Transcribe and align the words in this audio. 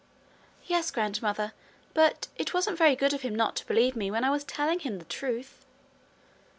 'Yes, 0.65 0.89
grandmother. 0.89 1.53
But 1.93 2.27
it 2.35 2.55
wasn't 2.55 2.79
very 2.79 2.95
good 2.95 3.13
of 3.13 3.21
him 3.21 3.35
not 3.35 3.55
to 3.57 3.67
believe 3.67 3.95
me 3.95 4.09
when 4.09 4.23
I 4.23 4.31
was 4.31 4.43
telling 4.43 4.79
him 4.79 4.97
the 4.97 5.05
truth.' 5.05 5.63